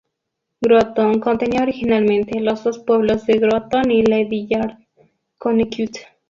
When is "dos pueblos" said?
2.63-3.27